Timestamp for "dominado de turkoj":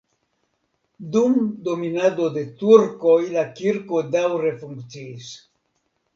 1.67-3.19